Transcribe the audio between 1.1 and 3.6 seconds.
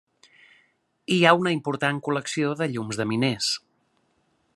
Hi ha una important col·lecció de llums de miners.